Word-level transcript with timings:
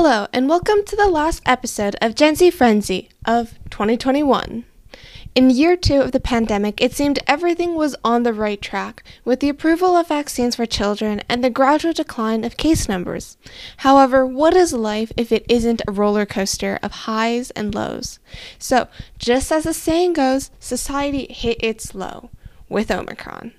Hello, 0.00 0.28
and 0.32 0.48
welcome 0.48 0.84
to 0.84 0.94
the 0.94 1.08
last 1.08 1.42
episode 1.44 1.96
of 2.00 2.14
Gen 2.14 2.36
Z 2.36 2.52
Frenzy 2.52 3.08
of 3.26 3.58
2021. 3.70 4.64
In 5.34 5.50
year 5.50 5.76
two 5.76 6.00
of 6.00 6.12
the 6.12 6.20
pandemic, 6.20 6.80
it 6.80 6.92
seemed 6.92 7.18
everything 7.26 7.74
was 7.74 7.96
on 8.04 8.22
the 8.22 8.32
right 8.32 8.62
track, 8.62 9.02
with 9.24 9.40
the 9.40 9.48
approval 9.48 9.96
of 9.96 10.06
vaccines 10.06 10.54
for 10.54 10.66
children 10.66 11.20
and 11.28 11.42
the 11.42 11.50
gradual 11.50 11.92
decline 11.92 12.44
of 12.44 12.56
case 12.56 12.88
numbers. 12.88 13.38
However, 13.78 14.24
what 14.24 14.54
is 14.54 14.72
life 14.72 15.10
if 15.16 15.32
it 15.32 15.44
isn't 15.48 15.82
a 15.88 15.92
roller 15.92 16.24
coaster 16.24 16.78
of 16.80 16.92
highs 16.92 17.50
and 17.50 17.74
lows? 17.74 18.20
So, 18.56 18.86
just 19.18 19.50
as 19.50 19.64
the 19.64 19.74
saying 19.74 20.12
goes, 20.12 20.52
society 20.60 21.26
hit 21.28 21.56
its 21.58 21.92
low 21.92 22.30
with 22.68 22.92
Omicron. 22.92 23.52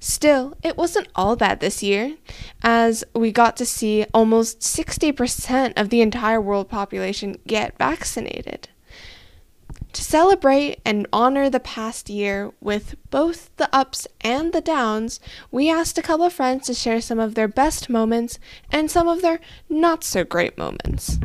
Still, 0.00 0.56
it 0.62 0.76
wasn't 0.76 1.08
all 1.14 1.36
bad 1.36 1.60
this 1.60 1.82
year, 1.82 2.16
as 2.62 3.04
we 3.14 3.32
got 3.32 3.56
to 3.58 3.66
see 3.66 4.06
almost 4.14 4.60
60% 4.60 5.72
of 5.76 5.90
the 5.90 6.00
entire 6.00 6.40
world 6.40 6.68
population 6.68 7.36
get 7.46 7.76
vaccinated. 7.78 8.68
To 9.94 10.02
celebrate 10.02 10.80
and 10.84 11.06
honor 11.12 11.48
the 11.48 11.60
past 11.60 12.10
year 12.10 12.52
with 12.60 12.96
both 13.10 13.54
the 13.58 13.68
ups 13.72 14.08
and 14.22 14.52
the 14.52 14.60
downs, 14.60 15.20
we 15.52 15.70
asked 15.70 15.98
a 15.98 16.02
couple 16.02 16.26
of 16.26 16.32
friends 16.32 16.66
to 16.66 16.74
share 16.74 17.00
some 17.00 17.20
of 17.20 17.36
their 17.36 17.46
best 17.46 17.88
moments 17.88 18.40
and 18.72 18.90
some 18.90 19.06
of 19.06 19.22
their 19.22 19.38
not 19.68 20.02
so 20.02 20.24
great 20.24 20.58
moments. 20.58 21.18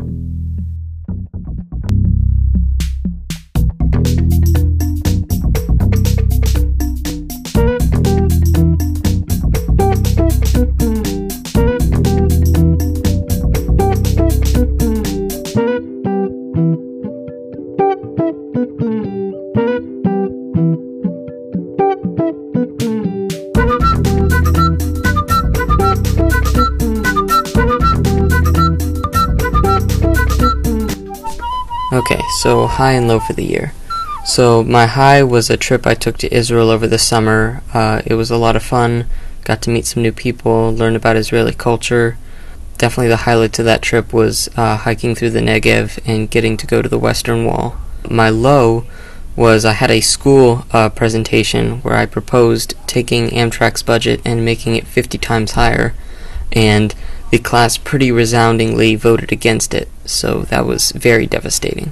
Okay, 31.92 32.22
so 32.38 32.68
high 32.68 32.92
and 32.92 33.08
low 33.08 33.20
for 33.20 33.34
the 33.34 33.44
year. 33.44 33.73
So 34.23 34.64
my 34.64 34.86
high 34.86 35.23
was 35.23 35.50
a 35.50 35.58
trip 35.58 35.88
I 35.88 35.95
took 35.95 36.18
to 36.20 36.32
Israel 36.32 36.70
over 36.70 36.86
the 36.86 37.00
summer. 37.00 37.64
Uh, 37.73 38.04
it 38.06 38.14
was 38.14 38.30
a 38.30 38.38
lot 38.38 38.56
of 38.56 38.62
fun. 38.62 39.08
Got 39.44 39.64
to 39.64 39.72
meet 39.72 39.88
some 39.88 40.04
new 40.04 40.12
people, 40.12 40.72
learn 40.72 40.95
about 40.95 41.16
Israeli 41.16 41.54
culture. 41.54 42.17
Definitely 42.78 43.08
the 43.08 43.26
highlight 43.26 43.58
of 43.58 43.66
that 43.66 43.82
trip 43.82 44.14
was 44.14 44.50
uh, 44.56 44.78
hiking 44.78 45.16
through 45.16 45.32
the 45.32 45.40
Negev 45.40 45.98
and 46.06 46.30
getting 46.30 46.58
to 46.58 46.67
go 46.67 46.84
to 46.84 46.90
the 46.90 47.00
Western 47.00 47.44
Wall. 47.44 47.76
My 48.08 48.30
low 48.30 48.86
was 49.36 49.66
I 49.66 49.73
had 49.73 49.90
a 49.90 50.02
school 50.02 50.67
uh, 50.72 50.90
presentation 50.90 51.80
where 51.80 51.95
I 51.95 52.06
proposed 52.06 52.76
taking 52.86 53.30
Amtrak's 53.30 53.82
budget 53.82 54.22
and 54.23 54.45
making 54.45 54.76
it 54.76 54.86
50 54.86 55.17
times 55.17 55.54
higher, 55.54 55.95
and 56.52 56.94
the 57.31 57.39
class 57.39 57.77
pretty 57.77 58.11
resoundingly 58.11 58.95
voted 58.95 59.31
against 59.31 59.73
it, 59.73 59.89
so 60.05 60.41
that 60.44 60.66
was 60.66 60.91
very 60.91 61.27
devastating. 61.27 61.91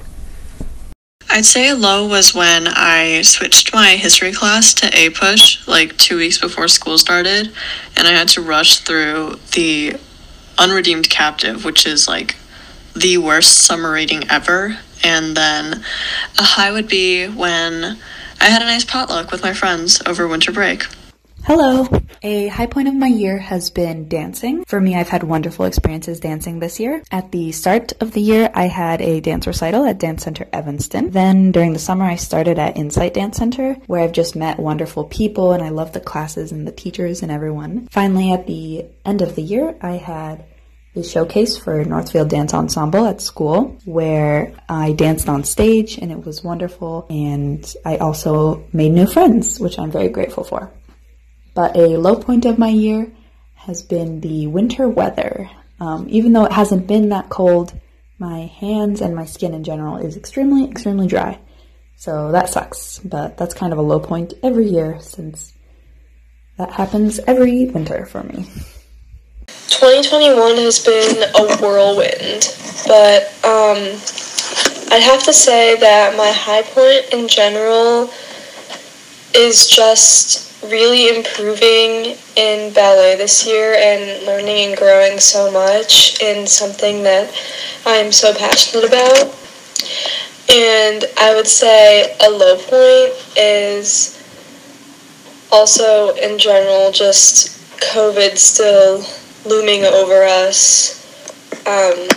I'd 1.30 1.44
say 1.44 1.68
a 1.68 1.74
low 1.74 2.06
was 2.06 2.34
when 2.34 2.66
I 2.66 3.22
switched 3.22 3.74
my 3.74 3.96
history 3.96 4.32
class 4.32 4.74
to 4.74 4.86
APUSH 4.86 5.68
like 5.68 5.96
two 5.98 6.16
weeks 6.16 6.38
before 6.38 6.68
school 6.68 6.98
started, 6.98 7.52
and 7.96 8.08
I 8.08 8.12
had 8.12 8.28
to 8.28 8.40
rush 8.40 8.78
through 8.78 9.38
the 9.52 9.96
Unredeemed 10.58 11.10
Captive, 11.10 11.64
which 11.64 11.86
is 11.86 12.08
like 12.08 12.36
the 12.96 13.18
worst 13.18 13.58
summer 13.58 13.92
reading 13.92 14.24
ever. 14.30 14.78
And 15.04 15.36
then 15.36 15.84
a 16.38 16.42
high 16.42 16.72
would 16.72 16.88
be 16.88 17.28
when 17.28 17.98
I 18.40 18.46
had 18.46 18.62
a 18.62 18.64
nice 18.64 18.84
potluck 18.84 19.30
with 19.30 19.42
my 19.42 19.52
friends 19.52 20.02
over 20.06 20.26
winter 20.26 20.50
break. 20.50 20.86
Hello! 21.48 21.88
A 22.22 22.48
high 22.48 22.66
point 22.66 22.88
of 22.88 22.94
my 22.94 23.06
year 23.06 23.38
has 23.38 23.70
been 23.70 24.06
dancing. 24.06 24.64
For 24.66 24.82
me, 24.82 24.94
I've 24.94 25.08
had 25.08 25.22
wonderful 25.22 25.64
experiences 25.64 26.20
dancing 26.20 26.58
this 26.58 26.78
year. 26.78 27.02
At 27.10 27.32
the 27.32 27.52
start 27.52 27.94
of 28.02 28.12
the 28.12 28.20
year, 28.20 28.50
I 28.52 28.66
had 28.66 29.00
a 29.00 29.20
dance 29.20 29.46
recital 29.46 29.86
at 29.86 29.96
Dance 29.96 30.24
Center 30.24 30.46
Evanston. 30.52 31.10
Then 31.10 31.50
during 31.50 31.72
the 31.72 31.78
summer, 31.78 32.04
I 32.04 32.16
started 32.16 32.58
at 32.58 32.76
Insight 32.76 33.14
Dance 33.14 33.38
Center, 33.38 33.78
where 33.86 34.02
I've 34.02 34.12
just 34.12 34.36
met 34.36 34.58
wonderful 34.58 35.04
people 35.04 35.52
and 35.52 35.62
I 35.62 35.70
love 35.70 35.94
the 35.94 36.00
classes 36.00 36.52
and 36.52 36.68
the 36.68 36.70
teachers 36.70 37.22
and 37.22 37.32
everyone. 37.32 37.88
Finally, 37.90 38.30
at 38.30 38.46
the 38.46 38.84
end 39.06 39.22
of 39.22 39.34
the 39.34 39.40
year, 39.40 39.74
I 39.80 39.92
had 39.92 40.44
a 40.94 41.02
showcase 41.02 41.56
for 41.56 41.82
Northfield 41.82 42.28
Dance 42.28 42.52
Ensemble 42.52 43.06
at 43.06 43.22
school 43.22 43.78
where 43.86 44.52
I 44.68 44.92
danced 44.92 45.30
on 45.30 45.44
stage 45.44 45.96
and 45.96 46.12
it 46.12 46.26
was 46.26 46.44
wonderful. 46.44 47.06
And 47.08 47.74
I 47.86 47.96
also 47.96 48.66
made 48.74 48.92
new 48.92 49.06
friends, 49.06 49.58
which 49.58 49.78
I'm 49.78 49.90
very 49.90 50.10
grateful 50.10 50.44
for. 50.44 50.70
But 51.58 51.76
a 51.76 51.96
low 51.96 52.14
point 52.14 52.44
of 52.44 52.56
my 52.56 52.68
year 52.68 53.10
has 53.56 53.82
been 53.82 54.20
the 54.20 54.46
winter 54.46 54.88
weather. 54.88 55.50
Um, 55.80 56.06
even 56.08 56.32
though 56.32 56.44
it 56.44 56.52
hasn't 56.52 56.86
been 56.86 57.08
that 57.08 57.30
cold, 57.30 57.72
my 58.16 58.42
hands 58.60 59.00
and 59.00 59.16
my 59.16 59.24
skin 59.24 59.54
in 59.54 59.64
general 59.64 59.96
is 59.96 60.16
extremely, 60.16 60.70
extremely 60.70 61.08
dry. 61.08 61.40
So 61.96 62.30
that 62.30 62.48
sucks, 62.48 63.00
but 63.00 63.36
that's 63.36 63.54
kind 63.54 63.72
of 63.72 63.80
a 63.80 63.82
low 63.82 63.98
point 63.98 64.34
every 64.40 64.68
year 64.68 65.00
since 65.00 65.52
that 66.58 66.70
happens 66.70 67.18
every 67.26 67.64
winter 67.64 68.06
for 68.06 68.22
me. 68.22 68.46
2021 69.66 70.58
has 70.58 70.78
been 70.78 71.24
a 71.34 71.56
whirlwind, 71.56 72.54
but 72.86 73.24
um, 73.42 73.78
I'd 74.92 75.02
have 75.02 75.24
to 75.24 75.32
say 75.32 75.74
that 75.74 76.16
my 76.16 76.30
high 76.30 76.62
point 76.62 77.12
in 77.12 77.26
general 77.26 78.12
is 79.34 79.66
just 79.66 80.47
really 80.70 81.08
improving 81.08 82.16
in 82.36 82.72
ballet 82.72 83.16
this 83.16 83.46
year 83.46 83.74
and 83.74 84.26
learning 84.26 84.68
and 84.68 84.78
growing 84.78 85.18
so 85.18 85.50
much 85.50 86.20
in 86.20 86.46
something 86.46 87.02
that 87.02 87.32
I'm 87.86 88.12
so 88.12 88.34
passionate 88.34 88.84
about. 88.84 89.34
And 90.50 91.04
I 91.18 91.34
would 91.34 91.46
say 91.46 92.16
a 92.20 92.30
low 92.30 92.56
point 92.56 93.36
is 93.36 94.14
also 95.50 96.14
in 96.16 96.38
general 96.38 96.92
just 96.92 97.58
COVID 97.80 98.36
still 98.36 99.04
looming 99.44 99.84
over 99.84 100.24
us 100.24 100.98
um, 101.66 102.08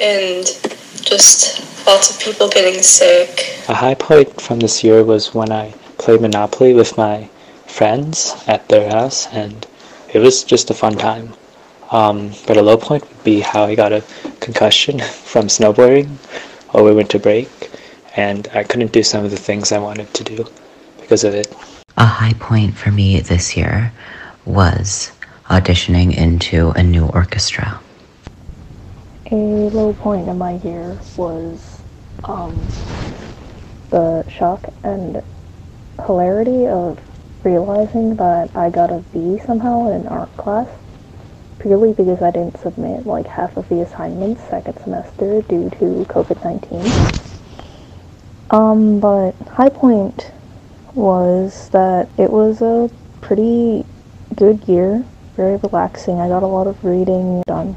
and 0.00 0.46
just 1.02 1.86
lots 1.86 2.10
of 2.10 2.20
people 2.20 2.48
getting 2.48 2.82
sick. 2.82 3.58
A 3.68 3.74
high 3.74 3.94
point 3.94 4.40
from 4.40 4.58
this 4.58 4.82
year 4.82 5.04
was 5.04 5.34
when 5.34 5.52
I 5.52 5.72
played 5.98 6.20
Monopoly 6.20 6.74
with 6.74 6.96
my 6.96 7.28
friends 7.70 8.34
at 8.46 8.68
their 8.68 8.90
house, 8.90 9.26
and 9.28 9.66
it 10.12 10.18
was 10.18 10.44
just 10.44 10.70
a 10.70 10.74
fun 10.74 10.96
time. 10.96 11.32
Um, 11.90 12.32
but 12.46 12.56
a 12.56 12.62
low 12.62 12.76
point 12.76 13.08
would 13.08 13.24
be 13.24 13.40
how 13.40 13.64
I 13.64 13.74
got 13.74 13.92
a 13.92 14.04
concussion 14.40 14.98
from 15.30 15.46
snowboarding 15.46 16.08
over 16.74 16.94
winter 16.94 17.18
break, 17.18 17.48
and 18.16 18.48
I 18.52 18.64
couldn't 18.64 18.92
do 18.92 19.02
some 19.02 19.24
of 19.24 19.30
the 19.30 19.36
things 19.36 19.72
I 19.72 19.78
wanted 19.78 20.12
to 20.14 20.24
do 20.24 20.46
because 21.00 21.24
of 21.24 21.34
it. 21.34 21.52
A 21.96 22.04
high 22.04 22.34
point 22.34 22.76
for 22.76 22.90
me 22.90 23.20
this 23.20 23.56
year 23.56 23.92
was 24.44 25.12
auditioning 25.46 26.16
into 26.16 26.70
a 26.70 26.82
new 26.82 27.06
orchestra. 27.06 27.80
A 29.32 29.34
low 29.34 29.92
point 29.94 30.28
in 30.28 30.38
my 30.38 30.54
year 30.58 30.98
was 31.16 31.80
um, 32.24 32.54
the 33.90 34.24
shock 34.28 34.64
and 34.82 35.22
hilarity 36.06 36.66
of 36.66 36.98
realizing 37.44 38.16
that 38.16 38.54
I 38.56 38.70
got 38.70 38.90
a 38.90 39.04
B 39.12 39.38
somehow 39.44 39.90
in 39.90 40.06
art 40.06 40.34
class 40.36 40.68
purely 41.60 41.92
because 41.92 42.22
I 42.22 42.30
didn't 42.30 42.58
submit 42.58 43.06
like 43.06 43.26
half 43.26 43.56
of 43.56 43.68
the 43.68 43.82
assignments 43.82 44.42
second 44.48 44.78
semester 44.82 45.42
due 45.42 45.70
to 45.70 46.04
COVID-19. 46.08 47.28
Um, 48.50 48.98
but 48.98 49.32
high 49.48 49.68
point 49.68 50.32
was 50.94 51.68
that 51.70 52.08
it 52.18 52.30
was 52.30 52.62
a 52.62 52.90
pretty 53.20 53.84
good 54.34 54.66
year, 54.66 55.04
very 55.36 55.56
relaxing. 55.56 56.18
I 56.18 56.28
got 56.28 56.42
a 56.42 56.46
lot 56.46 56.66
of 56.66 56.82
reading 56.82 57.42
done. 57.46 57.76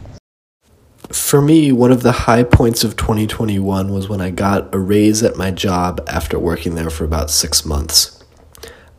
For 1.10 1.42
me, 1.42 1.72
one 1.72 1.92
of 1.92 2.02
the 2.02 2.12
high 2.12 2.44
points 2.44 2.84
of 2.84 2.96
2021 2.96 3.92
was 3.94 4.10
when 4.10 4.22
I 4.22 4.32
got 4.32 4.74
a 4.74 4.80
raise 4.80 5.22
at 5.22 5.36
my 5.36 5.52
job 5.52 6.04
after 6.08 6.40
working 6.40 6.74
there 6.76 6.90
for 6.90 7.04
about 7.04 7.30
six 7.30 7.66
months. 7.66 8.13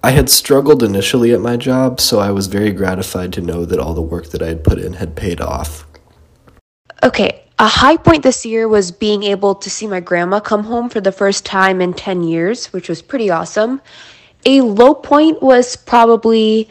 I 0.04 0.10
had 0.10 0.28
struggled 0.28 0.82
initially 0.82 1.32
at 1.32 1.40
my 1.40 1.56
job, 1.56 1.98
so 1.98 2.18
I 2.18 2.30
was 2.30 2.46
very 2.46 2.72
gratified 2.72 3.32
to 3.32 3.40
know 3.40 3.64
that 3.64 3.78
all 3.78 3.94
the 3.94 4.02
work 4.02 4.26
that 4.32 4.42
I 4.42 4.48
had 4.48 4.62
put 4.62 4.78
in 4.78 4.92
had 4.92 5.16
paid 5.16 5.40
off. 5.40 5.86
Okay, 7.02 7.46
a 7.58 7.66
high 7.66 7.96
point 7.96 8.22
this 8.22 8.44
year 8.44 8.68
was 8.68 8.90
being 8.90 9.22
able 9.22 9.54
to 9.54 9.70
see 9.70 9.86
my 9.86 10.00
grandma 10.00 10.40
come 10.40 10.64
home 10.64 10.90
for 10.90 11.00
the 11.00 11.10
first 11.10 11.46
time 11.46 11.80
in 11.80 11.94
10 11.94 12.22
years, 12.22 12.66
which 12.66 12.86
was 12.86 13.00
pretty 13.00 13.30
awesome. 13.30 13.80
A 14.44 14.60
low 14.60 14.92
point 14.92 15.42
was 15.42 15.74
probably 15.74 16.68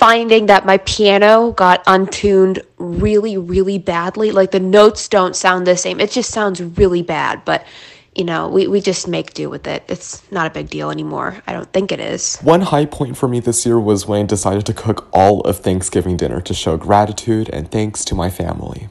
finding 0.00 0.46
that 0.46 0.66
my 0.66 0.78
piano 0.78 1.52
got 1.52 1.84
untuned 1.86 2.62
really, 2.78 3.38
really 3.38 3.78
badly. 3.78 4.32
Like 4.32 4.50
the 4.50 4.58
notes 4.58 5.06
don't 5.06 5.36
sound 5.36 5.68
the 5.68 5.76
same. 5.76 6.00
It 6.00 6.10
just 6.10 6.32
sounds 6.32 6.60
really 6.60 7.02
bad. 7.02 7.44
But 7.44 7.64
you 8.14 8.24
know, 8.24 8.48
we, 8.48 8.66
we 8.66 8.80
just 8.80 9.06
make 9.06 9.34
do 9.34 9.48
with 9.48 9.66
it. 9.68 9.84
It's 9.86 10.28
not 10.32 10.46
a 10.48 10.50
big 10.50 10.68
deal 10.68 10.90
anymore. 10.90 11.42
I 11.46 11.52
don't 11.52 11.72
think 11.72 11.92
it 11.92 12.00
is. 12.00 12.38
One 12.38 12.62
high 12.62 12.86
point 12.86 13.16
for 13.16 13.28
me 13.28 13.38
this 13.38 13.64
year 13.64 13.78
was 13.78 14.06
when 14.06 14.22
I 14.22 14.26
decided 14.26 14.66
to 14.66 14.74
cook 14.74 15.08
all 15.12 15.42
of 15.42 15.60
Thanksgiving 15.60 16.16
dinner 16.16 16.40
to 16.40 16.52
show 16.52 16.76
gratitude 16.76 17.48
and 17.52 17.70
thanks 17.70 18.04
to 18.06 18.16
my 18.16 18.28
family. 18.28 18.88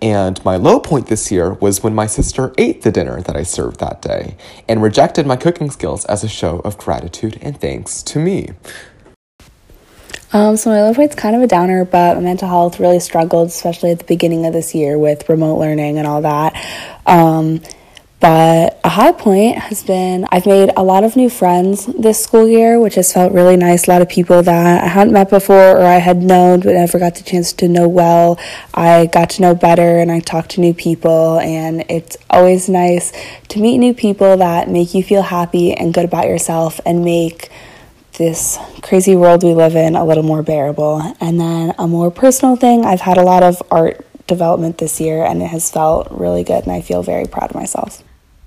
And 0.00 0.42
my 0.44 0.56
low 0.56 0.80
point 0.80 1.08
this 1.08 1.30
year 1.30 1.52
was 1.54 1.82
when 1.82 1.94
my 1.94 2.06
sister 2.06 2.54
ate 2.56 2.82
the 2.82 2.90
dinner 2.90 3.20
that 3.20 3.36
I 3.36 3.42
served 3.42 3.78
that 3.80 4.00
day 4.00 4.36
and 4.66 4.82
rejected 4.82 5.26
my 5.26 5.36
cooking 5.36 5.70
skills 5.70 6.06
as 6.06 6.24
a 6.24 6.28
show 6.28 6.60
of 6.60 6.78
gratitude 6.78 7.38
and 7.42 7.60
thanks 7.60 8.02
to 8.04 8.18
me. 8.18 8.48
Um, 10.32 10.56
so 10.56 10.70
my 10.70 10.82
low 10.82 10.94
point's 10.94 11.14
kind 11.14 11.36
of 11.36 11.42
a 11.42 11.46
downer, 11.46 11.84
but 11.84 12.14
my 12.16 12.22
mental 12.22 12.48
health 12.48 12.80
really 12.80 13.00
struggled, 13.00 13.48
especially 13.48 13.90
at 13.90 13.98
the 13.98 14.06
beginning 14.06 14.46
of 14.46 14.54
this 14.54 14.74
year 14.74 14.96
with 14.96 15.28
remote 15.28 15.58
learning 15.58 15.98
and 15.98 16.06
all 16.06 16.22
that. 16.22 16.54
Um, 17.04 17.60
but 18.22 18.78
a 18.84 18.88
high 18.88 19.10
point 19.10 19.58
has 19.58 19.82
been 19.82 20.28
I've 20.30 20.46
made 20.46 20.70
a 20.76 20.84
lot 20.84 21.02
of 21.02 21.16
new 21.16 21.28
friends 21.28 21.86
this 21.86 22.22
school 22.22 22.46
year, 22.46 22.78
which 22.78 22.94
has 22.94 23.12
felt 23.12 23.32
really 23.32 23.56
nice. 23.56 23.88
A 23.88 23.90
lot 23.90 24.00
of 24.00 24.08
people 24.08 24.44
that 24.44 24.84
I 24.84 24.86
hadn't 24.86 25.12
met 25.12 25.28
before 25.28 25.76
or 25.76 25.82
I 25.82 25.96
had 25.96 26.22
known 26.22 26.60
but 26.60 26.74
never 26.74 27.00
got 27.00 27.16
the 27.16 27.24
chance 27.24 27.52
to 27.54 27.66
know 27.66 27.88
well. 27.88 28.38
I 28.72 29.06
got 29.06 29.30
to 29.30 29.42
know 29.42 29.56
better 29.56 29.98
and 29.98 30.12
I 30.12 30.20
talked 30.20 30.52
to 30.52 30.60
new 30.60 30.72
people, 30.72 31.40
and 31.40 31.84
it's 31.88 32.16
always 32.30 32.68
nice 32.68 33.12
to 33.48 33.58
meet 33.58 33.78
new 33.78 33.92
people 33.92 34.36
that 34.36 34.68
make 34.68 34.94
you 34.94 35.02
feel 35.02 35.22
happy 35.22 35.74
and 35.74 35.92
good 35.92 36.04
about 36.04 36.28
yourself 36.28 36.80
and 36.86 37.04
make 37.04 37.50
this 38.18 38.56
crazy 38.82 39.16
world 39.16 39.42
we 39.42 39.52
live 39.52 39.74
in 39.74 39.96
a 39.96 40.04
little 40.04 40.22
more 40.22 40.44
bearable. 40.44 41.00
And 41.20 41.40
then 41.40 41.74
a 41.76 41.88
more 41.88 42.12
personal 42.12 42.54
thing, 42.54 42.84
I've 42.84 43.00
had 43.00 43.18
a 43.18 43.24
lot 43.24 43.42
of 43.42 43.60
art 43.68 44.06
development 44.28 44.78
this 44.78 45.00
year 45.00 45.24
and 45.24 45.42
it 45.42 45.46
has 45.46 45.70
felt 45.70 46.08
really 46.12 46.44
good 46.44 46.62
and 46.62 46.70
I 46.72 46.82
feel 46.82 47.02
very 47.02 47.26
proud 47.26 47.50
of 47.50 47.56
myself. 47.56 48.04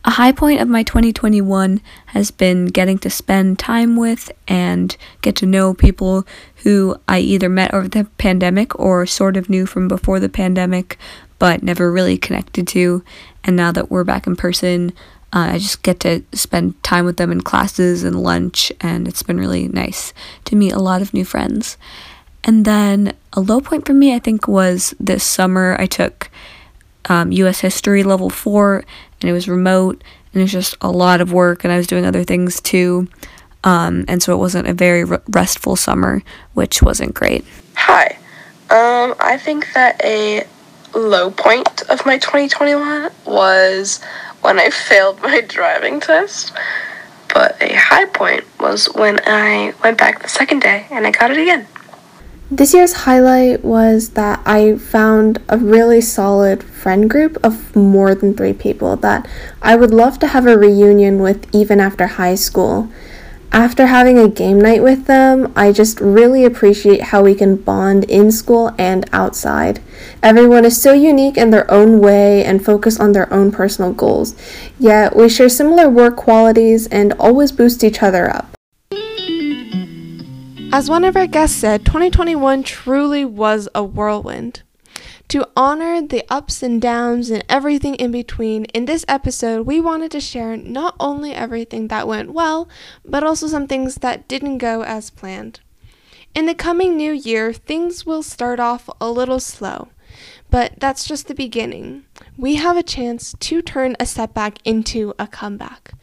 A 0.07 0.11
high 0.11 0.31
point 0.31 0.61
of 0.61 0.67
my 0.67 0.83
2021 0.83 1.81
has 2.05 2.29
been 2.29 2.67
getting 2.67 2.99
to 2.99 3.09
spend 3.09 3.57
time 3.57 3.95
with 3.95 4.31
and 4.47 4.95
get 5.23 5.35
to 5.37 5.47
know 5.47 5.73
people 5.73 6.27
who 6.57 6.95
I 7.07 7.19
either 7.19 7.49
met 7.49 7.73
over 7.73 7.87
the 7.87 8.03
pandemic 8.19 8.79
or 8.79 9.07
sort 9.07 9.35
of 9.35 9.49
knew 9.49 9.65
from 9.65 9.87
before 9.87 10.19
the 10.19 10.29
pandemic 10.29 10.99
but 11.39 11.63
never 11.63 11.91
really 11.91 12.19
connected 12.19 12.67
to. 12.67 13.03
And 13.43 13.55
now 13.55 13.71
that 13.71 13.89
we're 13.89 14.03
back 14.03 14.27
in 14.27 14.35
person, 14.35 14.93
uh, 15.33 15.53
I 15.53 15.57
just 15.57 15.81
get 15.81 15.99
to 16.01 16.23
spend 16.33 16.81
time 16.83 17.05
with 17.05 17.17
them 17.17 17.31
in 17.31 17.41
classes 17.41 18.03
and 18.03 18.21
lunch, 18.21 18.71
and 18.81 19.07
it's 19.07 19.23
been 19.23 19.39
really 19.39 19.67
nice 19.67 20.13
to 20.45 20.55
meet 20.55 20.71
a 20.71 20.79
lot 20.79 21.01
of 21.01 21.15
new 21.15 21.25
friends. 21.25 21.77
And 22.43 22.63
then 22.63 23.13
a 23.33 23.41
low 23.41 23.59
point 23.59 23.87
for 23.87 23.93
me, 23.93 24.13
I 24.13 24.19
think, 24.19 24.47
was 24.47 24.93
this 24.99 25.23
summer 25.23 25.75
I 25.79 25.87
took 25.87 26.29
um, 27.09 27.31
US 27.31 27.59
History 27.59 28.03
Level 28.03 28.29
4 28.29 28.83
and 29.21 29.29
it 29.29 29.33
was 29.33 29.47
remote 29.47 30.03
and 30.33 30.41
it 30.41 30.43
was 30.43 30.51
just 30.51 30.75
a 30.81 30.91
lot 30.91 31.21
of 31.21 31.31
work 31.31 31.63
and 31.63 31.71
I 31.71 31.77
was 31.77 31.87
doing 31.87 32.05
other 32.05 32.23
things 32.23 32.61
too. 32.61 33.07
Um, 33.63 34.05
and 34.07 34.21
so 34.21 34.33
it 34.33 34.37
wasn't 34.37 34.67
a 34.67 34.73
very 34.73 35.03
restful 35.03 35.75
summer, 35.75 36.21
which 36.53 36.81
wasn't 36.83 37.15
great. 37.15 37.43
Hi. 37.75 38.17
Um, 38.69 39.15
I 39.19 39.37
think 39.41 39.73
that 39.73 39.99
a 40.03 40.45
low 40.95 41.31
point 41.31 41.81
of 41.89 42.05
my 42.05 42.17
2021 42.17 43.11
was 43.25 44.01
when 44.41 44.59
I 44.59 44.69
failed 44.89 45.21
my 45.21 45.41
driving 45.41 45.99
test. 45.99 46.53
But 47.33 47.61
a 47.61 47.73
high 47.73 48.05
point 48.05 48.45
was 48.59 48.85
when 48.93 49.19
I 49.25 49.73
went 49.83 49.97
back 49.97 50.21
the 50.21 50.29
second 50.29 50.61
day 50.61 50.85
and 50.89 51.05
I 51.05 51.11
got 51.11 51.31
it 51.31 51.37
again. 51.37 51.67
This 52.51 52.75
year's 52.75 52.93
highlight 52.93 53.65
was 53.65 54.09
that 54.09 54.39
I 54.45 54.75
found 54.75 55.41
a 55.49 55.57
really 55.57 55.99
solid 55.99 56.63
friend 56.63 57.09
group 57.09 57.43
of 57.43 57.75
more 57.75 58.13
than 58.13 58.35
three 58.35 58.53
people 58.53 58.95
that 58.97 59.27
I 59.63 59.75
would 59.75 59.91
love 59.91 60.19
to 60.19 60.27
have 60.27 60.45
a 60.45 60.55
reunion 60.55 61.17
with 61.23 61.47
even 61.55 61.79
after 61.79 62.05
high 62.05 62.35
school. 62.35 62.87
After 63.51 63.87
having 63.87 64.19
a 64.19 64.29
game 64.29 64.61
night 64.61 64.83
with 64.83 65.07
them, 65.07 65.51
I 65.55 65.71
just 65.71 65.99
really 65.99 66.45
appreciate 66.45 67.05
how 67.05 67.23
we 67.23 67.33
can 67.33 67.55
bond 67.55 68.03
in 68.03 68.31
school 68.31 68.75
and 68.77 69.09
outside. 69.11 69.81
Everyone 70.21 70.65
is 70.65 70.79
so 70.79 70.93
unique 70.93 71.37
in 71.37 71.49
their 71.49 71.69
own 71.71 71.99
way 71.99 72.45
and 72.45 72.63
focus 72.63 72.99
on 72.99 73.13
their 73.13 73.31
own 73.33 73.51
personal 73.51 73.91
goals, 73.91 74.35
yet 74.77 75.15
we 75.15 75.29
share 75.29 75.49
similar 75.49 75.89
work 75.89 76.15
qualities 76.15 76.85
and 76.87 77.13
always 77.13 77.51
boost 77.51 77.83
each 77.83 78.03
other 78.03 78.29
up. 78.29 78.54
As 80.75 80.89
one 80.89 81.05
of 81.05 81.15
our 81.15 81.25
guests 81.25 81.55
said, 81.55 81.85
2021 81.85 82.61
truly 82.63 83.23
was 83.23 83.69
a 83.73 83.81
whirlwind. 83.81 84.63
To 85.29 85.47
honor 85.55 86.01
the 86.01 86.25
ups 86.29 86.61
and 86.61 86.81
downs 86.81 87.29
and 87.29 87.45
everything 87.47 87.95
in 87.95 88.11
between, 88.11 88.65
in 88.65 88.83
this 88.83 89.05
episode, 89.07 89.65
we 89.65 89.79
wanted 89.79 90.11
to 90.11 90.19
share 90.19 90.57
not 90.57 90.97
only 90.99 91.33
everything 91.33 91.87
that 91.87 92.09
went 92.09 92.33
well, 92.33 92.67
but 93.05 93.23
also 93.23 93.47
some 93.47 93.67
things 93.67 93.95
that 93.95 94.27
didn't 94.27 94.57
go 94.57 94.81
as 94.81 95.09
planned. 95.09 95.61
In 96.35 96.45
the 96.45 96.53
coming 96.53 96.97
new 96.97 97.13
year, 97.13 97.53
things 97.53 98.05
will 98.05 98.21
start 98.21 98.59
off 98.59 98.89
a 98.99 99.09
little 99.09 99.39
slow, 99.39 99.87
but 100.49 100.73
that's 100.81 101.07
just 101.07 101.29
the 101.29 101.33
beginning. 101.33 102.03
We 102.35 102.55
have 102.55 102.75
a 102.75 102.83
chance 102.83 103.33
to 103.39 103.61
turn 103.61 103.95
a 103.97 104.05
setback 104.05 104.57
into 104.65 105.13
a 105.17 105.25
comeback. 105.25 105.93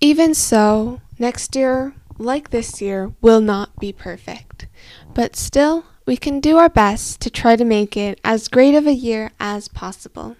Even 0.00 0.34
so, 0.34 1.00
next 1.20 1.54
year 1.54 1.94
like 2.18 2.50
this 2.50 2.80
year, 2.80 3.12
will 3.20 3.40
not 3.40 3.78
be 3.78 3.92
perfect, 3.92 4.66
but 5.14 5.36
still, 5.36 5.84
we 6.06 6.16
can 6.16 6.40
do 6.40 6.56
our 6.56 6.68
best 6.68 7.20
to 7.20 7.30
try 7.30 7.56
to 7.56 7.64
make 7.64 7.96
it 7.96 8.20
as 8.24 8.48
great 8.48 8.74
of 8.74 8.86
a 8.86 8.92
year 8.92 9.32
as 9.40 9.68
possible. 9.68 10.36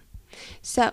So, 0.62 0.92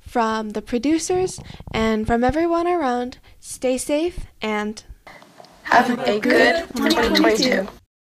from 0.00 0.50
the 0.50 0.62
producers 0.62 1.40
and 1.72 2.06
from 2.06 2.22
everyone 2.22 2.66
around, 2.66 3.18
stay 3.40 3.76
safe 3.76 4.26
and 4.40 4.82
have 5.64 5.90
a 6.06 6.20
good 6.20 6.68
2022. 6.76 7.66